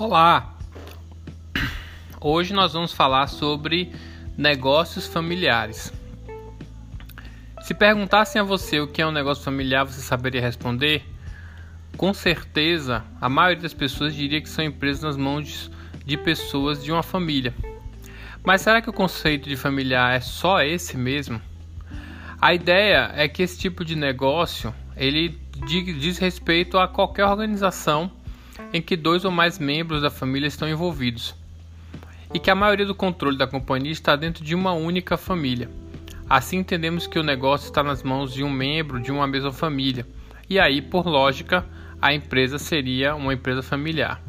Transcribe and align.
Olá! 0.00 0.56
Hoje 2.18 2.54
nós 2.54 2.72
vamos 2.72 2.90
falar 2.90 3.26
sobre 3.26 3.92
negócios 4.34 5.06
familiares. 5.06 5.92
Se 7.60 7.74
perguntassem 7.74 8.40
a 8.40 8.42
você 8.42 8.80
o 8.80 8.88
que 8.88 9.02
é 9.02 9.06
um 9.06 9.12
negócio 9.12 9.44
familiar, 9.44 9.84
você 9.84 10.00
saberia 10.00 10.40
responder? 10.40 11.04
Com 11.98 12.14
certeza, 12.14 13.04
a 13.20 13.28
maioria 13.28 13.60
das 13.60 13.74
pessoas 13.74 14.14
diria 14.14 14.40
que 14.40 14.48
são 14.48 14.64
empresas 14.64 15.02
nas 15.02 15.18
mãos 15.18 15.70
de 16.06 16.16
pessoas 16.16 16.82
de 16.82 16.90
uma 16.90 17.02
família. 17.02 17.52
Mas 18.42 18.62
será 18.62 18.80
que 18.80 18.88
o 18.88 18.94
conceito 18.94 19.50
de 19.50 19.54
familiar 19.54 20.16
é 20.16 20.20
só 20.20 20.62
esse 20.62 20.96
mesmo? 20.96 21.42
A 22.40 22.54
ideia 22.54 23.12
é 23.14 23.28
que 23.28 23.42
esse 23.42 23.58
tipo 23.58 23.84
de 23.84 23.94
negócio 23.94 24.74
ele 24.96 25.38
diz 25.66 26.16
respeito 26.16 26.78
a 26.78 26.88
qualquer 26.88 27.26
organização 27.26 28.10
em 28.72 28.80
que 28.80 28.96
dois 28.96 29.24
ou 29.24 29.30
mais 29.30 29.58
membros 29.58 30.02
da 30.02 30.10
família 30.10 30.46
estão 30.46 30.68
envolvidos, 30.68 31.34
e 32.32 32.38
que 32.38 32.50
a 32.50 32.54
maioria 32.54 32.86
do 32.86 32.94
controle 32.94 33.36
da 33.36 33.46
companhia 33.46 33.92
está 33.92 34.16
dentro 34.16 34.44
de 34.44 34.54
uma 34.54 34.72
única 34.72 35.16
família. 35.16 35.70
Assim 36.28 36.58
entendemos 36.58 37.06
que 37.06 37.18
o 37.18 37.24
negócio 37.24 37.66
está 37.66 37.82
nas 37.82 38.02
mãos 38.02 38.32
de 38.32 38.44
um 38.44 38.50
membro 38.50 39.00
de 39.00 39.10
uma 39.10 39.26
mesma 39.26 39.52
família, 39.52 40.06
e 40.48 40.58
aí, 40.58 40.80
por 40.82 41.06
lógica, 41.06 41.64
a 42.00 42.14
empresa 42.14 42.58
seria 42.58 43.14
uma 43.14 43.34
empresa 43.34 43.62
familiar. 43.62 44.20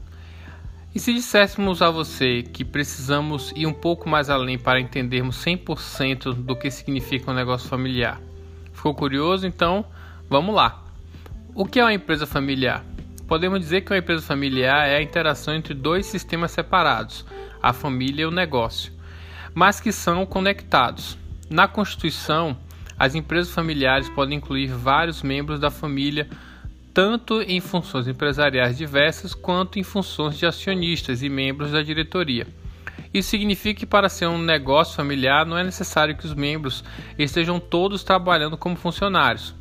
E 0.94 1.00
se 1.00 1.14
disséssemos 1.14 1.82
a 1.82 1.90
você 1.90 2.44
que 2.44 2.66
precisamos 2.66 3.54
ir 3.56 3.66
um 3.66 3.74
pouco 3.74 4.10
mais 4.10 4.30
além 4.30 4.58
para 4.58 4.80
entendermos 4.80 5.38
100% 5.38 6.34
do 6.34 6.54
que 6.54 6.70
significa 6.70 7.32
um 7.32 7.34
negócio 7.34 7.70
familiar? 7.70 8.20
Ficou 8.74 8.94
curioso? 8.94 9.48
Então, 9.48 9.86
vamos 10.30 10.54
lá. 10.54 10.84
O 11.56 11.66
que 11.66 11.80
é 11.80 11.84
uma 11.84 11.94
empresa 11.94 12.28
familiar? 12.28 12.84
Podemos 13.32 13.62
dizer 13.62 13.80
que 13.80 13.94
uma 13.94 14.00
empresa 14.00 14.22
familiar 14.22 14.90
é 14.90 14.98
a 14.98 15.02
interação 15.02 15.56
entre 15.56 15.74
dois 15.74 16.06
sistemas 16.06 16.52
separados, 16.52 17.26
a 17.64 17.72
família 17.72 18.24
e 18.24 18.26
o 18.26 18.30
negócio, 18.30 18.92
mas 19.54 19.80
que 19.80 19.94
são 19.94 20.26
conectados. 20.26 21.18
Na 21.50 21.66
Constituição, 21.66 22.58
as 23.00 23.16
empresas 23.16 23.54
familiares 23.54 24.10
podem 24.10 24.38
incluir 24.38 24.68
vários 24.68 25.24
membros 25.24 25.62
da 25.62 25.72
família, 25.72 26.28
tanto 26.94 27.42
em 27.42 27.62
funções 27.62 28.06
empresariais 28.06 28.78
diversas 28.78 29.34
quanto 29.34 29.80
em 29.80 29.84
funções 29.84 30.38
de 30.38 30.46
acionistas 30.46 31.24
e 31.24 31.30
membros 31.30 31.72
da 31.72 31.82
diretoria. 31.82 32.46
Isso 33.14 33.30
significa 33.30 33.80
que 33.80 33.86
para 33.86 34.10
ser 34.10 34.26
um 34.26 34.42
negócio 34.42 34.94
familiar 34.94 35.46
não 35.46 35.58
é 35.58 35.64
necessário 35.64 36.18
que 36.18 36.26
os 36.26 36.34
membros 36.34 36.84
estejam 37.18 37.62
todos 37.62 38.04
trabalhando 38.04 38.58
como 38.58 38.76
funcionários. 38.76 39.56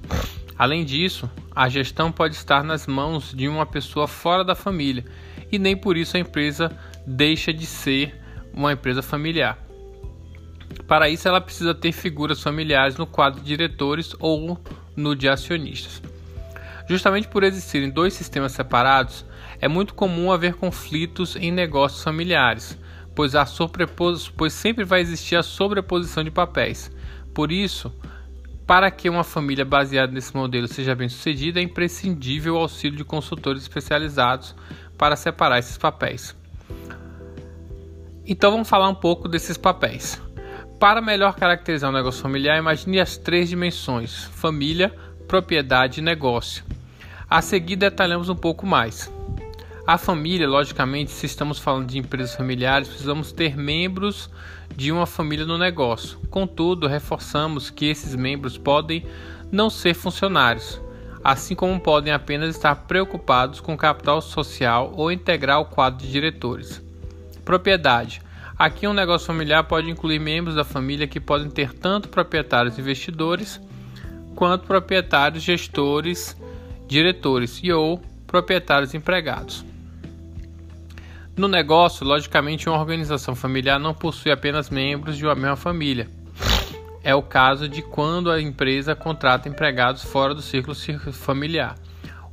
Além 0.60 0.84
disso, 0.84 1.26
a 1.56 1.70
gestão 1.70 2.12
pode 2.12 2.34
estar 2.34 2.62
nas 2.62 2.86
mãos 2.86 3.32
de 3.34 3.48
uma 3.48 3.64
pessoa 3.64 4.06
fora 4.06 4.44
da 4.44 4.54
família 4.54 5.06
e 5.50 5.58
nem 5.58 5.74
por 5.74 5.96
isso 5.96 6.18
a 6.18 6.20
empresa 6.20 6.70
deixa 7.06 7.50
de 7.50 7.64
ser 7.64 8.20
uma 8.52 8.70
empresa 8.70 9.00
familiar. 9.00 9.56
Para 10.86 11.08
isso, 11.08 11.26
ela 11.26 11.40
precisa 11.40 11.74
ter 11.74 11.92
figuras 11.92 12.42
familiares 12.42 12.98
no 12.98 13.06
quadro 13.06 13.40
de 13.40 13.46
diretores 13.46 14.14
ou 14.18 14.60
no 14.94 15.16
de 15.16 15.30
acionistas. 15.30 16.02
Justamente 16.86 17.26
por 17.26 17.42
existirem 17.42 17.88
dois 17.88 18.12
sistemas 18.12 18.52
separados, 18.52 19.24
é 19.62 19.66
muito 19.66 19.94
comum 19.94 20.30
haver 20.30 20.56
conflitos 20.56 21.36
em 21.36 21.50
negócios 21.50 22.04
familiares, 22.04 22.78
pois, 23.14 23.32
pois 24.36 24.52
sempre 24.52 24.84
vai 24.84 25.00
existir 25.00 25.36
a 25.36 25.42
sobreposição 25.42 26.22
de 26.22 26.30
papéis. 26.30 26.94
Por 27.32 27.50
isso, 27.50 27.90
para 28.70 28.88
que 28.88 29.10
uma 29.10 29.24
família 29.24 29.64
baseada 29.64 30.12
nesse 30.12 30.32
modelo 30.32 30.68
seja 30.68 30.94
bem 30.94 31.08
sucedida, 31.08 31.58
é 31.58 31.62
imprescindível 31.64 32.54
o 32.54 32.58
auxílio 32.58 32.96
de 32.96 33.02
consultores 33.02 33.62
especializados 33.62 34.54
para 34.96 35.16
separar 35.16 35.58
esses 35.58 35.76
papéis. 35.76 36.36
Então 38.24 38.52
vamos 38.52 38.68
falar 38.68 38.88
um 38.88 38.94
pouco 38.94 39.26
desses 39.26 39.56
papéis. 39.56 40.22
Para 40.78 41.02
melhor 41.02 41.34
caracterizar 41.34 41.90
um 41.90 41.92
negócio 41.92 42.22
familiar, 42.22 42.58
imagine 42.58 43.00
as 43.00 43.16
três 43.16 43.48
dimensões: 43.48 44.22
família, 44.36 44.94
propriedade 45.26 45.98
e 45.98 46.04
negócio. 46.04 46.62
A 47.28 47.42
seguir 47.42 47.74
detalhamos 47.74 48.28
um 48.28 48.36
pouco 48.36 48.64
mais. 48.64 49.12
A 49.90 49.98
família, 49.98 50.48
logicamente, 50.48 51.10
se 51.10 51.26
estamos 51.26 51.58
falando 51.58 51.88
de 51.88 51.98
empresas 51.98 52.36
familiares, 52.36 52.86
precisamos 52.86 53.32
ter 53.32 53.56
membros 53.56 54.30
de 54.76 54.92
uma 54.92 55.04
família 55.04 55.44
no 55.44 55.58
negócio. 55.58 56.16
Contudo, 56.30 56.86
reforçamos 56.86 57.70
que 57.70 57.86
esses 57.86 58.14
membros 58.14 58.56
podem 58.56 59.04
não 59.50 59.68
ser 59.68 59.94
funcionários, 59.94 60.80
assim 61.24 61.56
como 61.56 61.80
podem 61.80 62.12
apenas 62.12 62.54
estar 62.54 62.76
preocupados 62.86 63.58
com 63.58 63.76
capital 63.76 64.22
social 64.22 64.92
ou 64.94 65.10
integrar 65.10 65.58
o 65.58 65.64
quadro 65.64 66.06
de 66.06 66.12
diretores. 66.12 66.80
Propriedade. 67.44 68.22
Aqui 68.56 68.86
um 68.86 68.94
negócio 68.94 69.26
familiar 69.26 69.64
pode 69.64 69.90
incluir 69.90 70.20
membros 70.20 70.54
da 70.54 70.62
família 70.62 71.08
que 71.08 71.18
podem 71.18 71.50
ter 71.50 71.72
tanto 71.72 72.08
proprietários 72.08 72.78
investidores 72.78 73.60
quanto 74.36 74.68
proprietários 74.68 75.42
gestores, 75.42 76.36
diretores 76.86 77.58
e 77.60 77.72
ou 77.72 78.00
proprietários 78.24 78.94
empregados. 78.94 79.68
No 81.36 81.48
negócio, 81.48 82.04
logicamente, 82.04 82.68
uma 82.68 82.78
organização 82.78 83.34
familiar 83.34 83.78
não 83.78 83.94
possui 83.94 84.32
apenas 84.32 84.68
membros 84.68 85.16
de 85.16 85.24
uma 85.24 85.34
mesma 85.34 85.56
família. 85.56 86.08
É 87.02 87.14
o 87.14 87.22
caso 87.22 87.68
de 87.68 87.80
quando 87.80 88.30
a 88.30 88.40
empresa 88.40 88.94
contrata 88.94 89.48
empregados 89.48 90.04
fora 90.04 90.34
do 90.34 90.42
círculo 90.42 90.76
familiar. 91.12 91.76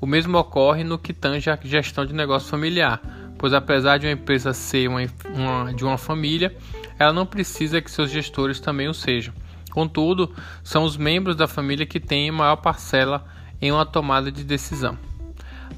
O 0.01 0.05
mesmo 0.05 0.37
ocorre 0.37 0.83
no 0.83 0.99
que 0.99 1.13
tange 1.13 1.49
a 1.49 1.57
gestão 1.63 2.05
de 2.05 2.13
negócio 2.13 2.49
familiar, 2.49 3.01
pois 3.37 3.53
apesar 3.53 3.97
de 3.97 4.07
uma 4.07 4.13
empresa 4.13 4.51
ser 4.51 4.89
uma, 4.89 4.99
uma, 5.33 5.73
de 5.73 5.85
uma 5.85 5.97
família, 5.97 6.55
ela 6.99 7.13
não 7.13 7.25
precisa 7.25 7.81
que 7.81 7.89
seus 7.89 8.09
gestores 8.09 8.59
também 8.59 8.89
o 8.89 8.93
sejam. 8.93 9.33
Contudo, 9.71 10.33
são 10.63 10.83
os 10.83 10.97
membros 10.97 11.35
da 11.35 11.47
família 11.47 11.85
que 11.85 11.99
têm 11.99 12.31
maior 12.31 12.57
parcela 12.57 13.25
em 13.61 13.71
uma 13.71 13.85
tomada 13.85 14.31
de 14.31 14.43
decisão. 14.43 14.97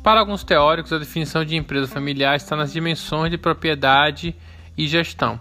Para 0.04 0.22
alguns 0.22 0.44
teóricos, 0.44 0.94
a 0.94 0.98
definição 0.98 1.44
de 1.44 1.58
empresa 1.58 1.88
familiar 1.88 2.36
está 2.36 2.56
nas 2.56 2.72
dimensões 2.72 3.30
de 3.30 3.38
propriedade 3.38 4.34
e 4.78 4.88
gestão, 4.88 5.38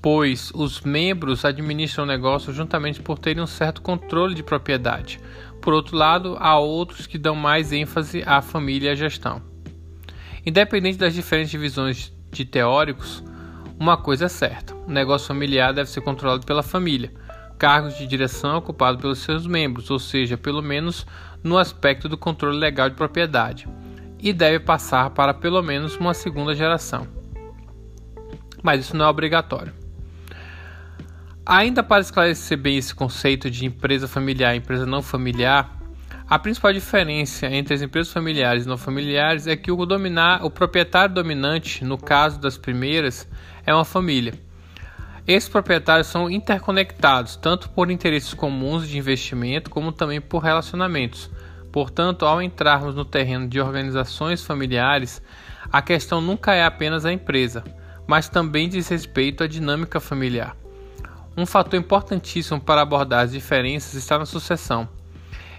pois 0.00 0.52
os 0.54 0.82
membros 0.82 1.42
administram 1.44 2.04
o 2.04 2.06
negócio 2.06 2.52
juntamente 2.52 3.00
por 3.00 3.18
terem 3.18 3.42
um 3.42 3.46
certo 3.46 3.80
controle 3.80 4.34
de 4.34 4.42
propriedade. 4.42 5.18
Por 5.62 5.72
outro 5.72 5.96
lado, 5.96 6.36
há 6.38 6.58
outros 6.58 7.06
que 7.06 7.16
dão 7.16 7.34
mais 7.34 7.72
ênfase 7.72 8.22
à 8.26 8.42
família 8.42 8.90
e 8.90 8.92
à 8.92 8.94
gestão. 8.94 9.40
Independente 10.44 10.98
das 10.98 11.14
diferentes 11.14 11.50
divisões 11.50 12.12
de 12.30 12.44
teóricos, 12.44 13.24
uma 13.80 13.96
coisa 13.96 14.26
é 14.26 14.28
certa: 14.28 14.74
o 14.74 14.90
negócio 14.90 15.28
familiar 15.28 15.72
deve 15.72 15.88
ser 15.88 16.02
controlado 16.02 16.44
pela 16.44 16.62
família, 16.62 17.10
cargos 17.58 17.96
de 17.96 18.06
direção 18.06 18.58
ocupados 18.58 19.00
pelos 19.00 19.20
seus 19.20 19.46
membros, 19.46 19.90
ou 19.90 19.98
seja, 19.98 20.36
pelo 20.36 20.60
menos 20.60 21.06
no 21.42 21.58
aspecto 21.58 22.08
do 22.08 22.16
controle 22.16 22.58
legal 22.58 22.88
de 22.88 22.96
propriedade, 22.96 23.68
e 24.18 24.32
deve 24.32 24.60
passar 24.60 25.10
para 25.10 25.34
pelo 25.34 25.60
menos 25.62 25.96
uma 25.96 26.14
segunda 26.14 26.54
geração. 26.54 27.06
Mas 28.62 28.80
isso 28.80 28.96
não 28.96 29.04
é 29.04 29.08
obrigatório. 29.08 29.72
Ainda 31.44 31.82
para 31.82 32.00
esclarecer 32.00 32.56
bem 32.56 32.76
esse 32.76 32.94
conceito 32.94 33.50
de 33.50 33.66
empresa 33.66 34.06
familiar 34.06 34.54
e 34.54 34.58
empresa 34.58 34.86
não 34.86 35.02
familiar, 35.02 35.76
a 36.28 36.38
principal 36.38 36.72
diferença 36.72 37.46
entre 37.46 37.74
as 37.74 37.82
empresas 37.82 38.12
familiares 38.12 38.64
e 38.64 38.68
não 38.68 38.78
familiares 38.78 39.48
é 39.48 39.56
que 39.56 39.72
o, 39.72 39.84
dominar, 39.84 40.44
o 40.44 40.50
proprietário 40.50 41.14
dominante, 41.14 41.84
no 41.84 41.98
caso 41.98 42.40
das 42.40 42.56
primeiras, 42.56 43.28
é 43.66 43.74
uma 43.74 43.84
família 43.84 44.34
esses 45.26 45.48
proprietários 45.48 46.08
são 46.08 46.28
interconectados 46.28 47.36
tanto 47.36 47.70
por 47.70 47.90
interesses 47.90 48.34
comuns 48.34 48.88
de 48.88 48.98
investimento 48.98 49.70
como 49.70 49.92
também 49.92 50.20
por 50.20 50.42
relacionamentos. 50.42 51.30
Portanto, 51.70 52.26
ao 52.26 52.42
entrarmos 52.42 52.94
no 52.94 53.04
terreno 53.04 53.48
de 53.48 53.60
organizações 53.60 54.44
familiares, 54.44 55.22
a 55.70 55.80
questão 55.80 56.20
nunca 56.20 56.52
é 56.54 56.64
apenas 56.64 57.04
a 57.04 57.12
empresa, 57.12 57.62
mas 58.06 58.28
também 58.28 58.68
diz 58.68 58.88
respeito 58.88 59.44
à 59.44 59.46
dinâmica 59.46 60.00
familiar. 60.00 60.56
Um 61.36 61.46
fator 61.46 61.78
importantíssimo 61.78 62.60
para 62.60 62.82
abordar 62.82 63.24
as 63.24 63.30
diferenças 63.30 63.94
está 63.94 64.18
na 64.18 64.26
sucessão. 64.26 64.88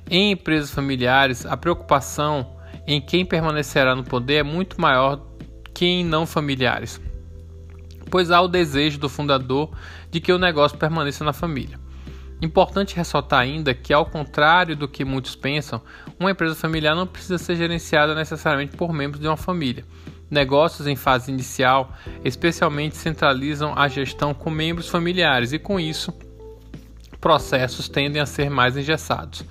Em 0.10 0.32
empresas 0.32 0.72
familiares, 0.72 1.46
a 1.46 1.56
preocupação 1.56 2.54
em 2.86 3.00
quem 3.00 3.26
permanecerá 3.26 3.96
no 3.96 4.04
poder 4.04 4.36
é 4.36 4.44
muito 4.44 4.80
maior 4.80 5.22
que 5.74 5.86
em 5.86 6.04
não 6.04 6.28
familiares 6.28 7.02
pois 8.14 8.30
há 8.30 8.40
o 8.40 8.48
desejo 8.48 9.00
do 9.00 9.10
fundador 9.10 9.72
de 10.12 10.22
que 10.22 10.32
o 10.32 10.38
negócio 10.38 10.78
permaneça 10.78 11.24
na 11.24 11.34
família. 11.34 11.80
Importante 12.44 12.96
ressaltar 12.96 13.40
ainda 13.40 13.74
que, 13.74 13.92
ao 13.92 14.06
contrário 14.06 14.76
do 14.76 14.88
que 14.88 15.04
muitos 15.04 15.36
pensam, 15.36 15.82
uma 16.20 16.30
empresa 16.30 16.54
familiar 16.54 16.96
não 16.96 17.08
precisa 17.08 17.40
ser 17.40 17.56
gerenciada 17.56 18.14
necessariamente 18.14 18.78
por 18.78 18.94
membros 18.94 19.20
de 19.20 19.28
uma 19.28 19.36
família. 19.36 19.84
Negócios 20.30 20.86
em 20.86 20.96
fase 20.96 21.32
inicial, 21.32 21.92
especialmente, 22.24 22.98
centralizam 22.98 23.74
a 23.76 23.88
gestão 23.88 24.32
com 24.32 24.52
membros 24.52 24.90
familiares 24.90 25.52
e, 25.52 25.58
com 25.58 25.80
isso, 25.80 26.14
processos 27.20 27.90
tendem 27.90 28.22
a 28.22 28.28
ser 28.28 28.48
mais 28.48 28.78
engessados. 28.78 29.44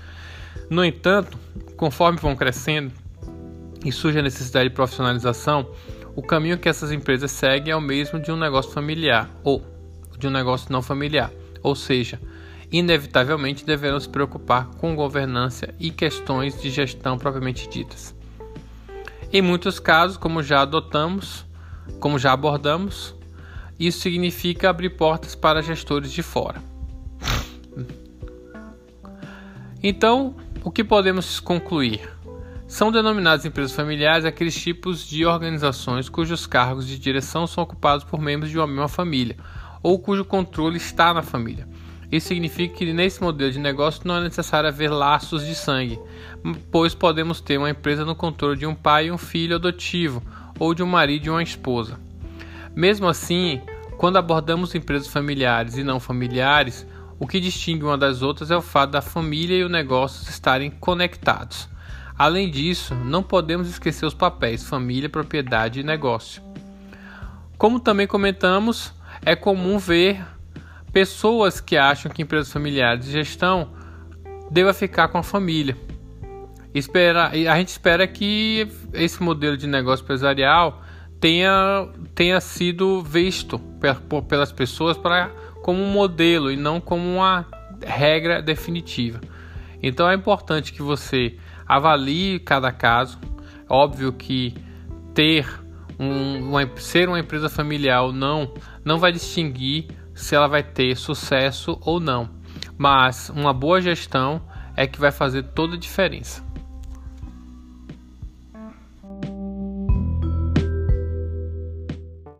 No 0.70 0.84
entanto, 0.84 1.36
conforme 1.76 2.20
vão 2.20 2.36
crescendo 2.36 2.92
e 3.84 3.90
surge 3.90 4.20
a 4.20 4.22
necessidade 4.22 4.68
de 4.68 4.74
profissionalização, 4.76 5.68
o 6.14 6.22
caminho 6.22 6.58
que 6.58 6.68
essas 6.68 6.92
empresas 6.92 7.30
seguem 7.30 7.72
é 7.72 7.76
o 7.76 7.80
mesmo 7.80 8.20
de 8.20 8.30
um 8.30 8.36
negócio 8.36 8.70
familiar 8.70 9.30
ou 9.42 9.62
de 10.18 10.26
um 10.26 10.30
negócio 10.30 10.70
não 10.70 10.82
familiar, 10.82 11.30
ou 11.62 11.74
seja, 11.74 12.20
inevitavelmente 12.70 13.64
deverão 13.64 13.98
se 13.98 14.08
preocupar 14.08 14.66
com 14.78 14.94
governança 14.94 15.74
e 15.80 15.90
questões 15.90 16.60
de 16.60 16.70
gestão 16.70 17.18
propriamente 17.18 17.68
ditas. 17.68 18.14
Em 19.32 19.42
muitos 19.42 19.78
casos, 19.78 20.16
como 20.16 20.42
já 20.42 20.62
adotamos, 20.62 21.46
como 21.98 22.18
já 22.18 22.32
abordamos, 22.32 23.14
isso 23.78 24.00
significa 24.00 24.70
abrir 24.70 24.90
portas 24.90 25.34
para 25.34 25.62
gestores 25.62 26.12
de 26.12 26.22
fora. 26.22 26.62
Então, 29.82 30.36
o 30.62 30.70
que 30.70 30.84
podemos 30.84 31.40
concluir? 31.40 32.08
São 32.72 32.90
denominadas 32.90 33.44
empresas 33.44 33.76
familiares 33.76 34.24
aqueles 34.24 34.54
tipos 34.54 35.06
de 35.06 35.26
organizações 35.26 36.08
cujos 36.08 36.46
cargos 36.46 36.86
de 36.86 36.98
direção 36.98 37.46
são 37.46 37.62
ocupados 37.62 38.02
por 38.02 38.18
membros 38.18 38.50
de 38.50 38.56
uma 38.56 38.66
mesma 38.66 38.88
família 38.88 39.36
ou 39.82 39.98
cujo 39.98 40.24
controle 40.24 40.78
está 40.78 41.12
na 41.12 41.20
família. 41.20 41.68
Isso 42.10 42.28
significa 42.28 42.74
que 42.74 42.90
nesse 42.90 43.20
modelo 43.20 43.52
de 43.52 43.58
negócio 43.58 44.00
não 44.06 44.16
é 44.16 44.22
necessário 44.22 44.70
haver 44.70 44.90
laços 44.90 45.44
de 45.44 45.54
sangue, 45.54 46.00
pois 46.70 46.94
podemos 46.94 47.42
ter 47.42 47.58
uma 47.58 47.68
empresa 47.68 48.06
no 48.06 48.14
controle 48.14 48.58
de 48.58 48.64
um 48.64 48.74
pai 48.74 49.08
e 49.08 49.12
um 49.12 49.18
filho 49.18 49.56
adotivo, 49.56 50.22
ou 50.58 50.72
de 50.72 50.82
um 50.82 50.86
marido 50.86 51.26
e 51.26 51.30
uma 51.30 51.42
esposa. 51.42 52.00
Mesmo 52.74 53.06
assim, 53.06 53.60
quando 53.98 54.16
abordamos 54.16 54.74
empresas 54.74 55.08
familiares 55.08 55.76
e 55.76 55.84
não 55.84 56.00
familiares, 56.00 56.86
o 57.20 57.26
que 57.26 57.38
distingue 57.38 57.84
uma 57.84 57.98
das 57.98 58.22
outras 58.22 58.50
é 58.50 58.56
o 58.56 58.62
fato 58.62 58.92
da 58.92 59.02
família 59.02 59.58
e 59.58 59.62
o 59.62 59.68
negócio 59.68 60.26
estarem 60.26 60.70
conectados. 60.70 61.70
Além 62.16 62.50
disso, 62.50 62.94
não 62.94 63.22
podemos 63.22 63.68
esquecer 63.68 64.06
os 64.06 64.14
papéis 64.14 64.64
família, 64.64 65.08
propriedade 65.08 65.80
e 65.80 65.82
negócio. 65.82 66.42
Como 67.56 67.80
também 67.80 68.06
comentamos, 68.06 68.92
é 69.24 69.36
comum 69.36 69.78
ver 69.78 70.24
pessoas 70.92 71.60
que 71.60 71.76
acham 71.76 72.12
que 72.12 72.22
empresas 72.22 72.52
familiares 72.52 73.06
de 73.06 73.12
gestão 73.12 73.70
deva 74.50 74.74
ficar 74.74 75.08
com 75.08 75.18
a 75.18 75.22
família. 75.22 75.76
Espera, 76.74 77.28
a 77.28 77.56
gente 77.58 77.68
espera 77.68 78.06
que 78.06 78.66
esse 78.92 79.22
modelo 79.22 79.56
de 79.56 79.66
negócio 79.66 80.02
empresarial 80.02 80.82
tenha, 81.20 81.88
tenha 82.14 82.40
sido 82.40 83.02
visto 83.02 83.58
pelas 84.28 84.50
pessoas 84.52 84.96
para 84.96 85.30
como 85.62 85.80
um 85.82 85.92
modelo 85.92 86.50
e 86.50 86.56
não 86.56 86.80
como 86.80 87.02
uma 87.06 87.46
regra 87.84 88.42
definitiva. 88.42 89.20
Então 89.82 90.08
é 90.08 90.14
importante 90.14 90.72
que 90.72 90.82
você 90.82 91.36
avalie 91.66 92.38
cada 92.40 92.72
caso. 92.72 93.18
Óbvio 93.68 94.12
que 94.12 94.54
ter 95.14 95.46
um, 95.98 96.50
uma, 96.50 96.76
ser 96.76 97.08
uma 97.08 97.20
empresa 97.20 97.48
familiar 97.48 98.02
ou 98.02 98.12
não 98.12 98.52
não 98.84 98.98
vai 98.98 99.12
distinguir 99.12 99.86
se 100.14 100.34
ela 100.34 100.46
vai 100.46 100.62
ter 100.62 100.96
sucesso 100.96 101.78
ou 101.80 101.98
não, 101.98 102.28
mas 102.76 103.30
uma 103.30 103.52
boa 103.52 103.80
gestão 103.80 104.42
é 104.76 104.86
que 104.86 105.00
vai 105.00 105.10
fazer 105.10 105.42
toda 105.42 105.74
a 105.74 105.78
diferença. 105.78 106.44